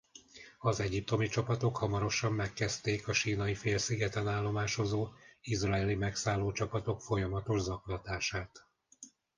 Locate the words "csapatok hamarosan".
1.27-2.33